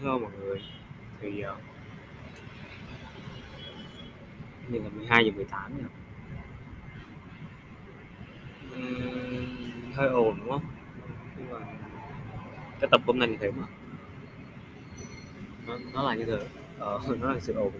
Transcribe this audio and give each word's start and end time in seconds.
Hello 0.00 0.18
mọi 0.18 0.30
người 0.40 0.62
Thì 1.20 1.40
ờ, 1.40 1.52
uh, 1.52 1.58
Hiện 4.70 4.84
là 4.84 4.90
12 4.90 5.24
giờ 5.24 5.32
18 5.36 5.78
nha. 5.78 5.84
Uhm, 8.74 9.92
Hơi 9.94 10.08
ồn 10.08 10.38
đúng 10.40 10.50
không? 10.50 10.62
Nhưng 11.38 11.50
mà 11.50 11.58
Cái 12.80 12.88
tập 12.90 13.00
hôm 13.06 13.18
nay 13.18 13.28
như 13.28 13.36
thế 13.40 13.50
mà 13.50 13.66
Nó, 15.66 15.78
nó 15.92 16.02
là 16.02 16.14
như 16.14 16.24
thế. 16.24 16.46
Ờ, 16.78 17.00
nó 17.20 17.32
là 17.32 17.40
sự 17.40 17.52
ồn. 17.52 17.72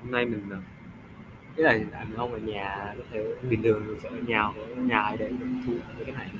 Hôm 0.00 0.10
nay 0.10 0.24
mình 0.26 0.50
ờ, 0.50 0.58
Cái 1.56 1.64
là 1.64 1.98
anh 1.98 2.12
không 2.16 2.32
ở 2.32 2.38
nhà 2.38 2.94
có 2.98 3.04
thể 3.10 3.34
bình 3.50 3.62
thường 3.62 3.86
mình 3.86 4.00
sẽ 4.02 4.08
ở 4.08 4.16
nhà 4.26 4.42
ở 4.42 4.74
nhà 4.76 5.00
ai 5.00 5.16
để 5.16 5.30
thu 5.66 5.72
cái 6.04 6.14
này. 6.14 6.30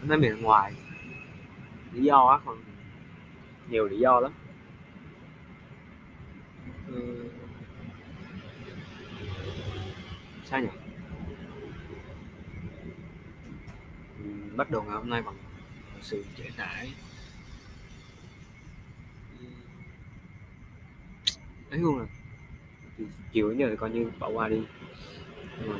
Hôm 0.00 0.08
nay 0.08 0.18
mình 0.18 0.30
ở 0.30 0.36
ngoài. 0.36 0.72
Lý 1.92 2.02
do 2.04 2.26
á 2.26 2.38
còn 2.44 2.58
nhiều 3.70 3.88
lý 3.88 3.98
do 3.98 4.20
lắm. 4.20 4.32
Ừ. 6.86 7.28
sao 10.44 10.60
nhỉ? 10.60 10.68
Ừ, 14.24 14.30
bắt 14.56 14.70
đầu 14.70 14.82
ngày 14.82 14.94
hôm 14.96 15.10
nay 15.10 15.22
bằng 15.22 15.36
sự 16.00 16.24
trễ 16.36 16.44
nải. 16.56 16.92
Ừ. 19.40 19.46
Nói 21.70 21.78
luôn 21.80 21.98
là 21.98 22.06
chiều 23.32 23.48
đến 23.48 23.58
giờ 23.58 23.66
thì 23.70 23.76
coi 23.76 23.90
như 23.90 24.10
bỏ 24.18 24.28
qua 24.28 24.48
đi. 24.48 24.62
Mà 25.66 25.76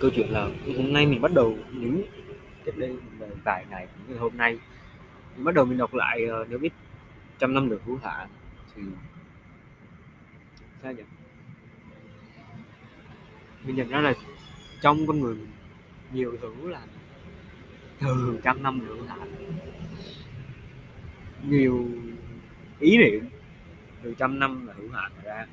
câu 0.00 0.10
chuyện 0.14 0.30
là 0.30 0.48
hôm 0.76 0.92
nay 0.92 1.06
mình 1.06 1.20
bắt 1.20 1.32
đầu 1.34 1.58
những 1.72 2.02
cách 2.64 2.76
đây 2.76 2.96
vài 3.44 3.66
ngày 3.70 3.88
những 4.08 4.18
hôm 4.18 4.36
nay 4.36 4.58
bắt 5.44 5.54
đầu 5.54 5.64
mình 5.64 5.78
đọc 5.78 5.94
lại 5.94 6.26
uh, 6.42 6.48
nếu 6.50 6.58
biết 6.58 6.72
trăm 7.38 7.54
năm 7.54 7.68
được 7.68 7.80
hữu 7.84 7.98
hạn 8.02 8.28
thì 8.74 8.82
sao 10.82 10.92
nhỉ? 10.92 11.02
Mình 13.64 13.76
nhận 13.76 13.88
ra 13.88 14.00
là 14.00 14.14
trong 14.80 15.06
con 15.06 15.20
người 15.20 15.34
mình 15.34 15.50
nhiều 16.12 16.36
thứ 16.42 16.68
là 16.68 16.80
từ 18.00 18.40
trăm 18.44 18.62
năm 18.62 18.80
được 18.80 18.94
hữu 18.96 19.06
hạn 19.06 19.34
nhiều 21.48 21.88
ý 22.80 22.98
niệm 22.98 23.28
từ 24.02 24.14
trăm 24.18 24.38
năm 24.38 24.66
là 24.66 24.74
hữu 24.74 24.90
hạn 24.90 25.12
ra. 25.24 25.46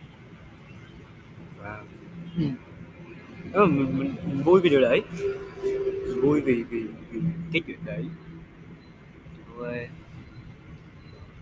Và 1.62 1.84
đó 3.54 3.66
mình, 3.66 4.00
mình, 4.00 4.16
mình 4.28 4.44
vui 4.44 4.62
vì 4.62 4.70
điều 4.70 4.82
đấy 4.82 5.02
mình 6.08 6.22
vui 6.22 6.42
vì 6.42 6.64
vì, 6.64 6.84
vì 7.12 7.22
cái 7.54 7.62
chuyện 7.68 7.80
đấy 7.86 8.06
quê. 9.70 9.90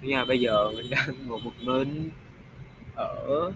Nhưng 0.02 0.17
mà 0.17 0.25
bây 0.25 0.39
giờ 0.39 0.71
mình 0.75 0.89
đang 0.89 1.27
ngồi 1.27 1.39
một 1.43 1.52
mình 1.61 2.09
ở 2.95 3.52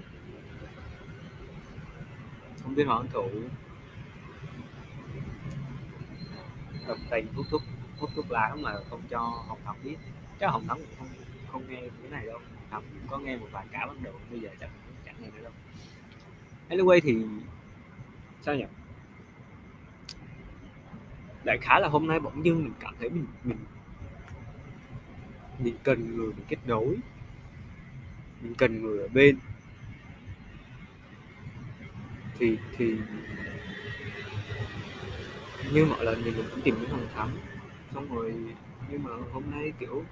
không 2.63 2.75
biết 2.75 2.83
hoàng 2.83 3.07
thủ. 3.13 3.29
Đồng 6.87 6.99
tình 7.09 7.27
hút 7.35 7.45
thuốc 7.49 7.61
hút 7.97 8.09
thuốc 8.15 8.31
lá 8.31 8.55
mà 8.59 8.73
không 8.89 9.01
cho 9.09 9.19
hồng 9.19 9.59
thắm 9.65 9.75
biết. 9.83 9.97
Chắc 10.39 10.51
hồng 10.51 10.67
thắm 10.67 10.77
cũng 10.77 10.95
không 10.99 11.07
không 11.51 11.69
nghe 11.69 11.81
cái 12.01 12.11
này 12.11 12.25
đâu. 12.25 12.39
Thắm 12.71 12.83
có 13.09 13.17
nghe 13.17 13.37
một 13.37 13.47
vài 13.51 13.65
cả 13.71 13.85
bắt 13.85 13.95
đầu, 14.03 14.13
bây 14.31 14.39
giờ 14.39 14.49
chắc 14.59 14.69
chẳng 15.05 15.15
nghe 15.21 15.27
nữa 15.27 15.43
đâu. 15.43 15.51
Anyway 16.69 16.99
thì 17.03 17.17
sao 18.41 18.55
nhỉ? 18.55 18.65
Đại 21.43 21.57
khái 21.61 21.81
là 21.81 21.87
hôm 21.87 22.07
nay 22.07 22.19
bỗng 22.19 22.45
dưng 22.45 22.63
mình 22.63 22.73
cảm 22.79 22.95
thấy 22.99 23.09
mình 23.09 23.25
mình 23.43 23.57
mình 25.59 25.75
cần 25.83 26.17
người 26.17 26.31
để 26.37 26.43
kết 26.47 26.57
nối. 26.65 26.95
Mình 28.41 28.55
cần 28.55 28.81
người 28.81 28.99
ở 28.99 29.07
bên. 29.07 29.37
Thì 32.39 32.57
thì 32.77 32.95
như 35.73 35.85
mọi 35.85 36.05
lần 36.05 36.21
thì 36.25 36.31
mình 36.31 36.45
cũng 36.51 36.61
tìm 36.61 36.75
những 36.81 36.89
thằng 36.89 37.07
thắm 37.15 37.37
xong 37.93 38.15
rồi, 38.15 38.33
nhưng 38.91 39.03
mà 39.03 39.09
hôm 39.31 39.43
nay, 39.51 39.73
kiểu, 39.79 40.03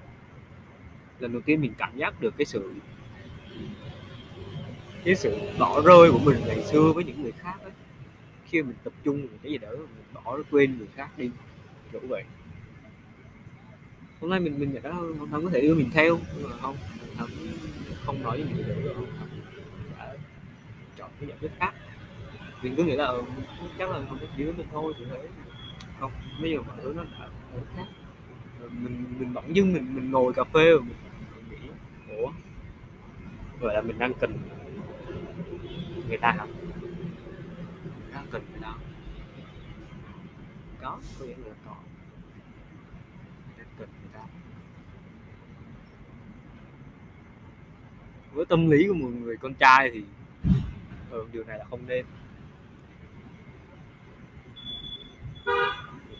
lần 1.19 1.31
đầu 1.31 1.41
tiên 1.41 1.61
mình 1.61 1.73
cảm 1.77 1.97
giác 1.97 2.21
được 2.21 2.33
cái 2.37 2.45
sự 2.45 2.73
cái 5.03 5.15
sự 5.15 5.39
bỏ 5.59 5.81
rơi 5.81 6.11
của 6.11 6.19
mình 6.19 6.37
ngày 6.47 6.63
xưa 6.63 6.91
với 6.95 7.03
những 7.03 7.21
người 7.21 7.31
khác 7.31 7.55
ấy 7.61 7.71
khi 8.45 8.61
mình 8.61 8.75
tập 8.83 8.93
trung 9.03 9.27
vào 9.27 9.37
cái 9.43 9.51
gì 9.51 9.57
đó, 9.57 9.69
mình 9.69 10.05
bỏ 10.13 10.39
quên 10.51 10.77
người 10.77 10.87
khác 10.95 11.09
đi, 11.17 11.29
kiểu 11.91 12.01
vậy 12.07 12.23
hôm 14.25 14.29
nay 14.29 14.39
mình 14.39 14.59
mình 14.59 14.73
nhận 14.73 14.83
không 14.83 15.27
không 15.31 15.43
có 15.45 15.49
thể 15.49 15.61
đưa 15.61 15.75
mình 15.75 15.89
theo 15.93 16.19
nhưng 16.37 16.49
mà 16.49 16.57
không 16.61 16.77
thắng 17.17 17.27
không 18.05 18.23
nói 18.23 18.41
với 18.41 18.53
mình 18.53 18.83
được 18.83 18.93
không? 18.95 19.05
Đã 19.97 20.15
chọn 20.97 21.09
cái 21.19 21.29
giải 21.29 21.37
quyết 21.41 21.51
khác. 21.59 21.73
Mình 22.61 22.75
cứ 22.75 22.83
nghĩ 22.83 22.95
là 22.95 23.05
ừ, 23.05 23.23
chắc 23.77 23.89
là 23.89 23.99
không 24.09 24.17
có 24.21 24.27
chỉ 24.37 24.43
mình 24.43 24.67
thôi 24.71 24.93
thì 24.97 25.05
thế. 25.11 25.27
Không 25.99 26.11
bây 26.41 26.51
giờ 26.51 26.57
mọi 26.61 26.77
thứ 26.83 26.93
nó 26.95 27.03
đã 27.03 27.29
khác. 27.75 27.85
Mình 28.71 29.05
mình 29.19 29.33
bỗng 29.33 29.55
dưng 29.55 29.73
mình 29.73 29.95
mình 29.95 30.11
ngồi 30.11 30.33
cà 30.33 30.43
phê 30.43 30.71
rồi 30.71 30.81
mình, 30.81 30.95
mình 31.49 31.59
nghĩ 31.61 31.69
ủa 32.17 32.31
gọi 33.61 33.73
là 33.73 33.81
mình 33.81 33.99
đang 33.99 34.13
cần 34.13 34.37
người 36.07 36.17
ta 36.17 36.35
không 36.37 36.49
đang 38.13 38.25
cần 38.31 38.41
người 38.51 38.61
ta 38.61 38.73
có 40.81 40.99
có 41.19 41.25
nghĩa 41.25 41.35
là 41.45 41.55
có 41.65 41.75
đang 43.57 43.67
cần 43.79 43.89
người 44.01 44.09
ta 44.13 44.19
với 48.35 48.45
tâm 48.45 48.69
lý 48.69 48.87
của 48.87 48.93
một 48.93 49.09
người 49.23 49.37
con 49.37 49.53
trai 49.53 49.91
thì 49.93 50.03
ừ, 51.11 51.25
điều 51.31 51.43
này 51.43 51.57
là 51.57 51.65
không 51.69 51.79
nên. 51.87 52.05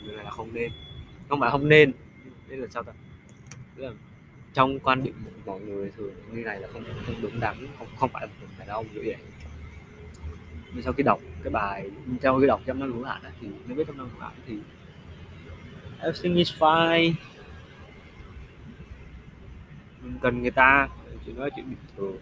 Điều 0.05 0.15
này 0.15 0.25
là 0.25 0.31
không 0.31 0.53
nên. 0.53 0.71
Không 1.29 1.39
phải 1.39 1.51
không 1.51 1.69
nên. 1.69 1.91
Nên 2.49 2.59
là 2.59 2.67
sao 2.67 2.83
ta? 2.83 2.91
Là 3.75 3.91
trong 4.53 4.79
quan 4.79 5.03
điểm 5.03 5.13
của 5.25 5.31
mọi 5.45 5.61
người 5.61 5.91
thường 5.97 6.13
như 6.31 6.43
này 6.43 6.59
là 6.59 6.67
không 6.73 6.83
không 7.05 7.15
đúng 7.21 7.39
đắn 7.39 7.67
không 7.77 7.87
không 7.97 8.09
phải 8.09 8.27
một 8.27 8.47
đàn 8.59 8.67
ông 8.67 8.85
như 8.93 9.01
vậy. 9.05 9.15
Nhưng 10.73 10.83
sau 10.83 10.93
khi 10.93 11.03
đọc 11.03 11.19
cái 11.43 11.51
bài 11.51 11.91
sau 12.21 12.39
khi 12.39 12.47
đọc 12.47 12.61
trong 12.65 12.79
năm 12.79 12.93
hữu 12.93 13.03
hạn 13.03 13.21
thì 13.41 13.47
nếu 13.67 13.77
biết 13.77 13.83
trong 13.87 13.97
năm 13.97 14.09
hữu 14.13 14.21
hạn 14.21 14.33
thì 14.47 14.57
everything 15.99 16.35
is 16.35 16.53
fine. 16.59 17.13
Mình 20.01 20.17
cần 20.21 20.41
người 20.41 20.51
ta 20.51 20.87
chuyện 21.25 21.35
đó 21.35 21.43
là 21.43 21.49
chuyện 21.55 21.69
bình 21.69 21.77
thường. 21.97 22.17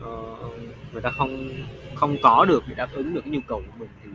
Ờ, 0.00 0.36
người 0.92 1.02
ta 1.02 1.10
không 1.10 1.50
không 1.94 2.16
có 2.22 2.44
được 2.44 2.62
để 2.68 2.74
đáp 2.74 2.88
ứng 2.92 3.14
được 3.14 3.20
cái 3.24 3.30
nhu 3.30 3.40
cầu 3.46 3.62
của 3.66 3.78
mình 3.78 3.88
thì 4.02 4.10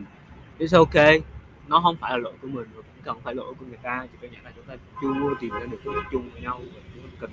it's 0.58 0.78
ok 0.78 1.22
nó 1.68 1.80
không 1.80 1.96
phải 1.96 2.12
là 2.12 2.18
lỗi 2.18 2.32
của 2.42 2.48
mình 2.48 2.66
và 2.74 2.82
cũng 2.82 3.02
cần 3.04 3.20
phải 3.22 3.34
lỗi 3.34 3.54
của 3.58 3.66
người 3.66 3.78
ta 3.82 4.06
chỉ 4.12 4.18
có 4.22 4.28
nghĩa 4.28 4.42
là 4.44 4.52
chúng 4.56 4.64
ta 4.64 4.76
chưa 5.02 5.34
tìm 5.40 5.50
ra 5.50 5.66
được 5.70 5.78
cái 5.84 5.94
điểm 5.94 6.04
chung 6.10 6.30
với 6.30 6.42
nhau. 6.42 6.60
Và 6.74 6.80
chúng 6.94 7.02
ta 7.02 7.08
cần 7.20 7.30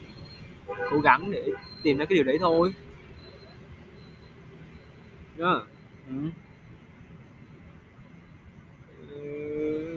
cố 0.92 1.00
gắng 1.00 1.32
để 1.32 1.50
tìm 1.84 1.98
ra 1.98 2.06
cái 2.06 2.16
điều 2.16 2.24
đấy 2.24 2.38
thôi. 2.40 2.74
Đó 5.38 5.66
ừ. 6.08 6.14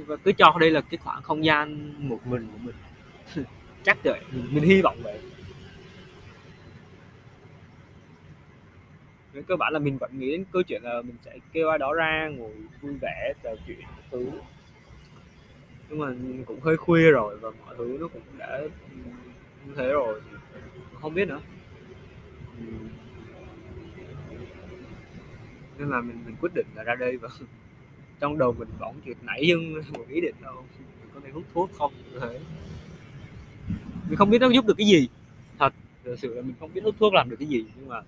và 0.06 0.16
cứ 0.16 0.32
cho 0.32 0.56
đây 0.60 0.70
là 0.70 0.80
cái 0.80 0.98
khoảng 0.98 1.22
không 1.22 1.44
gian 1.44 1.92
một 2.08 2.26
mình 2.26 2.48
của 2.52 2.58
mình. 2.58 2.74
Chắc 3.84 3.98
mình, 4.04 4.46
mình 4.50 4.64
hy 4.64 4.82
vọng 4.82 4.98
vậy 5.02 5.20
nên 9.36 9.44
cơ 9.44 9.56
bản 9.56 9.72
là 9.72 9.78
mình 9.78 9.98
vẫn 9.98 10.18
nghĩ 10.18 10.30
đến 10.30 10.44
câu 10.52 10.62
chuyện 10.62 10.82
là 10.82 11.02
mình 11.02 11.16
sẽ 11.24 11.38
kêu 11.52 11.68
ai 11.68 11.78
đó 11.78 11.94
ra 11.94 12.28
ngồi 12.36 12.52
vui 12.80 12.94
vẻ 13.02 13.32
trò 13.42 13.50
chuyện 13.66 13.78
thứ. 14.10 14.30
Nhưng 15.88 15.98
mà 15.98 16.06
cũng 16.46 16.60
hơi 16.60 16.76
khuya 16.76 17.10
rồi 17.10 17.36
và 17.36 17.50
mọi 17.66 17.74
thứ 17.78 17.96
nó 18.00 18.08
cũng 18.08 18.22
đã 18.38 18.60
như 19.66 19.72
thế 19.76 19.88
rồi 19.88 20.20
không 21.00 21.14
biết 21.14 21.28
nữa. 21.28 21.40
Nên 25.78 25.90
là 25.90 26.00
mình 26.00 26.22
mình 26.26 26.36
quyết 26.40 26.54
định 26.54 26.66
là 26.74 26.82
ra 26.82 26.94
đây 26.94 27.16
và 27.16 27.28
trong 28.20 28.38
đầu 28.38 28.52
mình 28.58 28.68
bỗng 28.80 28.96
chuyện 29.04 29.16
nảy 29.22 29.46
dưng 29.46 29.74
một 29.92 30.04
ý 30.08 30.20
định 30.20 30.34
đâu 30.42 30.64
mình 30.78 31.10
có 31.14 31.20
thể 31.24 31.30
hút 31.30 31.44
thuốc 31.54 31.70
không 31.78 31.92
thế. 32.20 32.40
Mình 34.08 34.16
không 34.16 34.30
biết 34.30 34.38
nó 34.40 34.48
giúp 34.48 34.66
được 34.66 34.74
cái 34.78 34.86
gì. 34.86 35.08
Thật 35.58 35.72
thực 36.04 36.18
sự 36.18 36.34
là 36.34 36.42
mình 36.42 36.54
không 36.60 36.70
biết 36.74 36.80
hút 36.84 36.94
thuốc 36.98 37.14
làm 37.14 37.30
được 37.30 37.36
cái 37.38 37.48
gì, 37.48 37.64
nhưng 37.76 37.88
mà 37.88 38.02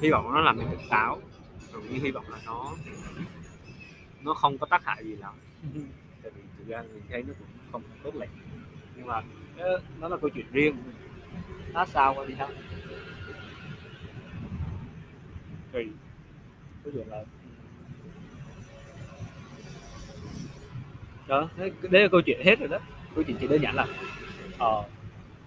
hy 0.00 0.10
vọng 0.10 0.32
nó 0.34 0.40
làm 0.40 0.56
mình 0.56 0.66
tỉnh 0.70 0.88
táo. 0.90 1.20
Rồi 1.72 1.82
như 1.82 1.98
hy 2.02 2.10
vọng 2.10 2.24
là 2.28 2.38
nó 2.46 2.74
nó 4.22 4.34
không 4.34 4.58
có 4.58 4.66
tác 4.66 4.84
hại 4.84 5.04
gì 5.04 5.16
lắm. 5.16 5.34
Tại 6.22 6.32
vì 6.36 6.42
thực 6.58 6.68
ra 6.68 6.82
mình 6.82 7.02
thấy 7.10 7.22
nó 7.22 7.34
cũng 7.38 7.48
không 7.72 7.82
tốt 8.02 8.14
lành. 8.14 8.28
Nhưng 8.96 9.06
mà 9.06 9.22
nó 10.00 10.08
là 10.08 10.16
câu 10.16 10.30
chuyện 10.34 10.46
riêng. 10.52 10.76
Hát 11.74 11.88
sao 11.88 12.14
qua 12.14 12.24
đi 12.24 12.34
hát 12.34 12.48
thì 15.72 15.86
câu 16.84 16.92
chuyện 16.94 17.08
là 17.08 17.24
đó 21.26 21.48
đấy, 21.56 21.72
đấy 21.82 22.02
là 22.02 22.08
câu 22.08 22.20
chuyện 22.26 22.40
hết 22.44 22.58
rồi 22.58 22.68
đó. 22.68 22.78
Câu 23.14 23.24
chuyện 23.24 23.36
chỉ 23.40 23.46
đơn 23.46 23.62
giản 23.62 23.74
là 23.74 23.86
ờ 24.58 24.82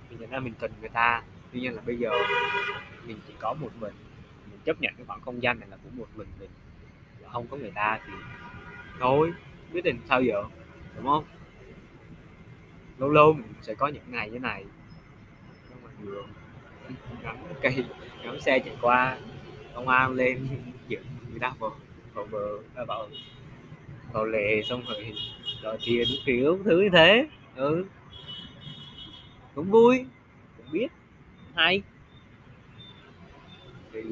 mình 0.09 0.19
nhận 0.19 0.29
ra 0.29 0.39
mình 0.39 0.53
cần 0.59 0.71
người 0.79 0.89
ta. 0.89 1.23
Tuy 1.53 1.59
nhiên 1.59 1.73
là 1.73 1.81
bây 1.85 1.97
giờ 1.97 2.09
mình 3.05 3.17
chỉ 3.27 3.33
có 3.39 3.53
một 3.53 3.69
mình 3.79 3.93
chấp 4.65 4.81
nhận 4.81 4.93
cái 4.97 5.05
khoảng 5.05 5.21
không 5.21 5.43
gian 5.43 5.59
này 5.59 5.69
là 5.69 5.77
của 5.83 5.89
một 5.97 6.07
mình 6.15 6.27
mình. 6.39 6.49
Không 7.31 7.47
có 7.47 7.57
người 7.57 7.71
ta 7.75 7.99
thì 8.05 8.13
thôi 8.99 9.33
quyết 9.73 9.83
định 9.83 9.99
sao 10.09 10.21
giờ 10.21 10.43
đúng 10.95 11.05
không? 11.05 11.23
Lâu 12.97 13.09
lâu 13.09 13.33
mình 13.33 13.53
sẽ 13.61 13.75
có 13.75 13.87
những 13.87 14.03
ngày 14.07 14.29
như 14.29 14.39
này. 14.39 14.65
Trong 15.69 15.81
ngoài 15.81 15.93
đường 16.03 16.27
ngắm 17.23 17.37
cây 17.61 17.85
ngắm 18.23 18.39
xe 18.39 18.59
chạy 18.59 18.77
qua 18.81 19.17
công 19.75 19.87
an 19.87 20.13
lên 20.13 20.47
dựng 20.87 21.03
người 21.29 21.39
ta 21.39 21.53
vào 21.59 21.75
vào 22.13 22.27
bờ 22.31 22.57
à, 22.75 22.83
vào 22.87 23.09
vào 24.13 24.25
lề 24.25 24.61
xong 24.63 24.83
rồi 24.87 25.13
đòi 25.63 25.77
tiền 25.85 26.07
kiểu 26.25 26.59
thứ 26.65 26.81
như 26.81 26.89
thế. 26.93 27.27
Ừ. 27.55 27.85
Cũng 29.55 29.71
vui 29.71 30.05
cũng 30.57 30.71
biết. 30.71 30.87
Hay 31.55 31.81
thì 33.91 34.03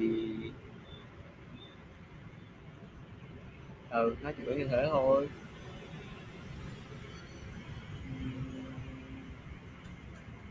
ừ 3.90 4.16
nó 4.22 4.32
chỉ 4.38 4.44
có 4.46 4.52
như 4.52 4.68
thế 4.68 4.88
thôi. 4.92 5.30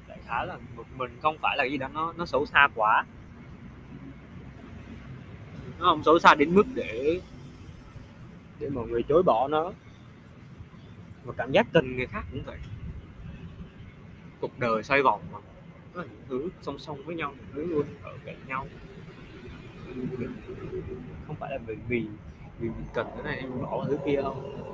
Đại 0.09 0.19
khái 0.27 0.47
là 0.47 0.59
một 0.77 0.85
mình 0.97 1.19
không 1.23 1.39
phải 1.39 1.57
là 1.57 1.65
gì 1.65 1.77
đó 1.77 1.89
nó 1.95 2.13
nó 2.17 2.27
xấu 2.27 2.47
xa 2.47 2.69
quá. 2.75 3.05
Nó 5.79 5.85
không 5.85 6.03
xấu 6.05 6.19
xa 6.19 6.35
đến 6.35 6.55
mức 6.55 6.67
để 6.75 7.21
để 8.59 8.69
mọi 8.71 8.87
người 8.87 9.03
chối 9.03 9.23
bỏ 9.23 9.49
nó. 9.49 9.73
Và 11.25 11.35
cảm 11.37 11.53
giác 11.53 11.67
tình 11.73 11.97
người 11.97 12.07
khác 12.07 12.25
cũng 12.33 12.43
vậy. 12.47 12.59
Cuộc 14.41 14.59
đời 14.59 14.83
xoay 14.83 15.03
vòng 15.03 15.23
mà. 15.33 15.39
Có 15.95 16.03
những 16.03 16.23
thứ 16.29 16.49
song 16.63 16.79
song 16.79 17.03
với 17.05 17.17
nhau, 17.17 17.35
những 17.37 17.47
thứ 17.55 17.65
luôn 17.65 17.87
ở 18.03 18.19
cạnh 18.25 18.37
nhau 18.47 18.67
không 21.27 21.37
phải 21.37 21.51
là 21.51 21.59
vì 21.67 21.77
vì 21.89 22.07
vì 22.59 22.69
mình 22.69 22.87
cần 22.95 23.07
cái 23.15 23.23
này, 23.25 23.37
em 23.39 23.63
bỏ 23.63 23.85
thứ 23.89 23.99
kia 24.07 24.21
không? 24.23 24.65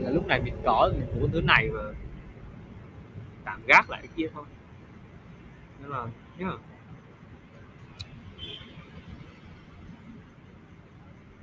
Là 0.00 0.10
lúc 0.10 0.26
này 0.26 0.42
mình 0.44 0.54
có, 0.64 0.92
mình 0.98 1.20
muốn 1.20 1.30
thứ 1.32 1.40
này 1.40 1.68
và 1.68 1.94
tạm 3.44 3.60
gác 3.66 3.90
lại 3.90 4.00
cái 4.02 4.10
kia 4.16 4.26
thôi. 4.34 4.44
Nên 5.80 5.90
là 5.90 6.06
yeah. 6.38 6.54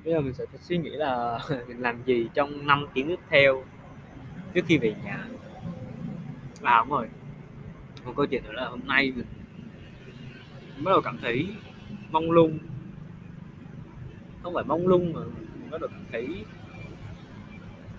bây 0.03 0.13
giờ 0.13 0.21
mình 0.21 0.33
sẽ 0.33 0.45
phải 0.45 0.59
suy 0.61 0.77
nghĩ 0.77 0.89
là 0.89 1.39
mình 1.67 1.81
làm 1.81 2.03
gì 2.05 2.29
trong 2.33 2.67
năm 2.67 2.85
tiếng 2.93 3.07
tiếp 3.07 3.19
theo 3.29 3.63
trước 4.53 4.65
khi 4.67 4.77
về 4.77 4.95
nhà. 5.03 5.27
À 6.61 6.79
đúng 6.79 6.89
rồi, 6.89 7.07
một 8.05 8.13
câu 8.15 8.25
chuyện 8.25 8.43
nữa 8.43 8.51
là 8.51 8.67
hôm 8.67 8.79
nay 8.85 9.13
mình 9.15 9.25
bắt 10.77 10.91
đầu 10.91 11.01
cảm 11.01 11.17
thấy 11.21 11.47
mong 12.11 12.31
lung. 12.31 12.57
Không 14.43 14.53
phải 14.53 14.63
mong 14.63 14.87
lung 14.87 15.13
mà 15.13 15.21
nó 15.71 15.77
được 15.77 15.91
thấy 16.11 16.45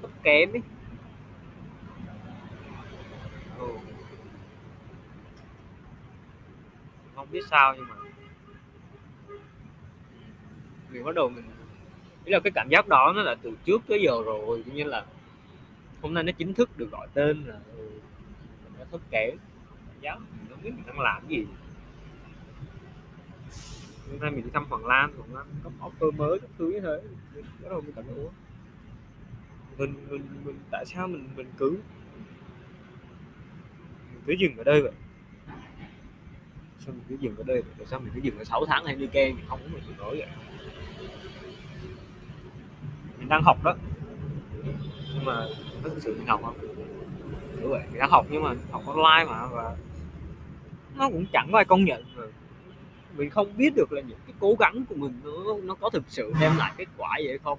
thấp 0.03 0.11
kém 0.23 0.53
ấy. 0.53 0.63
Ừ. 3.59 3.67
không 7.15 7.29
biết 7.33 7.47
sao 7.51 7.75
nhưng 7.77 7.89
mà 7.89 7.95
mình 10.91 11.05
bắt 11.05 11.15
đầu 11.15 11.29
mình 11.29 11.45
ý 12.25 12.33
là 12.33 12.41
cái 12.41 12.51
cảm 12.55 12.69
giác 12.71 12.89
đó 12.89 13.13
nó 13.17 13.23
là 13.23 13.35
từ 13.43 13.53
trước 13.65 13.83
tới 13.89 14.03
giờ 14.03 14.23
rồi 14.25 14.65
như 14.75 14.85
là 14.85 15.05
hôm 16.03 16.15
nay 16.15 16.25
nó 16.25 16.33
chính 16.33 16.55
thức 16.55 16.79
được 16.79 16.91
gọi 16.91 17.09
tên 17.15 17.45
là 17.47 17.59
ừ, 17.77 17.91
nó 18.79 18.85
thấp 18.91 19.01
kém. 19.11 19.31
Cảm 19.87 20.01
giác 20.01 20.19
mình 20.19 20.47
không 20.51 20.63
biết 20.63 20.71
mình 20.77 20.87
đang 20.87 21.01
làm 21.01 21.23
cái 21.29 21.39
gì 21.39 21.47
hôm 24.11 24.21
nay 24.21 24.31
mình 24.31 24.45
đi 24.45 24.51
thăm 24.55 24.65
Hoàng 24.69 24.87
Lan 24.87 25.13
Hoàng 25.19 25.35
Lan 25.35 25.47
có 25.65 25.71
offer 25.81 26.13
mới 26.17 26.39
các 26.39 26.51
thứ 26.59 26.71
như 26.71 26.81
thế. 26.81 27.03
Bắt 27.63 27.69
đầu 27.71 27.81
mình 27.81 27.93
cảm 27.97 28.05
thấy, 28.05 28.15
ủa? 28.15 28.29
Mình 29.79 29.95
mình 30.09 30.23
mình, 30.45 30.59
tại 30.71 30.85
sao 30.87 31.09
mình 31.09 31.29
mình 31.37 31.47
cứ 31.59 31.71
mình 34.13 34.23
cứ 34.27 34.33
dừng 34.33 34.57
ở 34.57 34.65
đây 34.65 34.83
vậy? 34.83 34.93
Sao 36.79 36.95
mình 36.95 37.05
cứ 37.09 37.17
dừng 37.21 37.37
ở 37.37 37.45
đây 37.47 37.63
vậy? 37.63 37.73
Tại 37.79 37.87
sao 37.87 38.01
mình 38.01 38.13
cứ 38.15 38.21
dừng 38.21 38.39
ở 38.39 38.45
6 38.45 38.67
tháng 38.67 38.85
hay 38.85 38.95
đi 38.95 39.07
ken 39.07 39.37
mình 39.37 39.45
không 39.49 39.61
có 39.63 39.69
mình 39.73 39.97
nói 39.99 40.17
vậy. 40.17 40.29
Mình 43.19 43.29
đang 43.29 43.43
học 43.43 43.65
đó. 43.65 43.75
Nhưng 45.15 45.25
mà 45.25 45.47
nó 45.83 45.89
thực 45.89 46.03
sự 46.03 46.15
mình 46.19 46.27
học 46.27 46.41
không? 46.45 46.57
Đúng 47.61 47.71
vậy, 47.71 47.83
mình 47.91 47.99
đang 47.99 48.11
học 48.11 48.27
nhưng 48.31 48.43
mà 48.43 48.55
học 48.71 48.83
online 48.87 49.25
mà 49.31 49.47
và 49.47 49.77
nó 50.97 51.09
cũng 51.09 51.27
chẳng 51.33 51.49
có 51.53 51.59
ai 51.59 51.65
công 51.65 51.85
nhận 51.85 52.05
rồi 52.17 52.33
mình 53.17 53.31
không 53.31 53.57
biết 53.57 53.73
được 53.77 53.93
là 53.93 54.01
những 54.01 54.19
cái 54.27 54.35
cố 54.41 54.57
gắng 54.59 54.85
của 54.89 54.95
mình 54.95 55.21
nó 55.25 55.31
nó 55.63 55.75
có 55.75 55.91
thực 55.91 56.05
sự 56.09 56.33
đem 56.41 56.57
lại 56.57 56.73
kết 56.77 56.89
quả 56.97 57.19
gì 57.19 57.29
hay 57.29 57.39
không. 57.39 57.59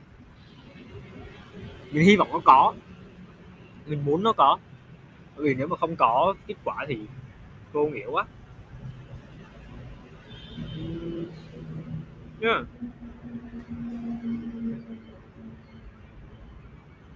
Mình 1.92 2.06
hy 2.06 2.16
vọng 2.16 2.30
nó 2.32 2.40
có. 2.46 2.74
Mình 3.86 4.06
muốn 4.06 4.24
nó 4.24 4.34
có. 4.34 4.58
Bởi 5.36 5.46
vì 5.46 5.56
nếu 5.56 5.68
mà 5.68 5.78
không 5.78 5.96
có 5.96 6.36
kết 6.48 6.56
quả 6.64 6.86
thì 6.88 7.00
vô 7.74 7.86
nghĩa 7.86 8.08
quá. 8.08 8.26
Yeah. 12.42 12.66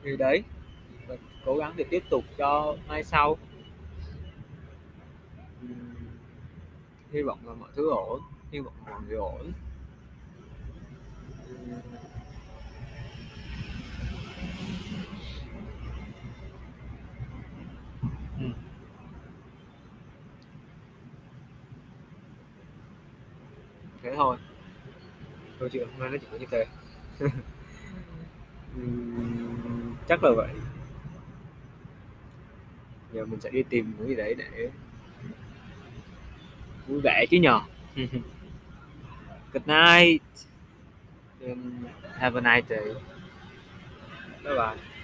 thì 0.05 0.17
đấy, 0.17 0.43
mình 1.07 1.19
cố 1.45 1.55
gắng 1.55 1.73
để 1.75 1.85
tiếp 1.89 2.03
tục 2.09 2.23
cho 2.37 2.75
mai 2.87 3.03
sau. 3.03 3.37
Hy 7.11 7.21
vọng 7.21 7.39
là 7.45 7.53
mọi 7.53 7.69
thứ 7.75 7.89
ổn. 7.89 8.21
Hy 8.51 8.59
vọng 8.59 8.73
mọi 8.85 9.01
người 9.07 9.17
ổn. 9.17 9.51
Ừ. 18.39 18.45
thế 24.01 24.13
thôi. 24.15 24.37
Câu 25.59 25.69
chuyện 25.69 25.87
hôm 25.91 25.99
nay 25.99 26.09
nó 26.09 26.17
chỉ 26.21 26.27
có 26.31 26.37
như 26.37 26.45
thế. 26.51 26.65
Chắc 30.07 30.23
là 30.23 30.31
vậy. 30.35 30.49
Giờ 33.13 33.25
mình 33.25 33.39
sẽ 33.39 33.49
đi 33.49 33.63
tìm 33.63 33.93
cái 33.97 34.07
gì 34.07 34.15
đấy 34.15 34.35
để 34.37 34.71
vui 36.87 37.01
vẻ 37.01 37.25
chứ 37.29 37.37
nhờ. 37.37 37.61
Good 39.53 39.67
night. 39.67 40.21
And 41.47 41.87
have 42.19 42.35
a 42.35 42.41
nice 42.41 42.69
day. 42.69 42.95
Bye 44.43 44.55
bye. 44.55 44.94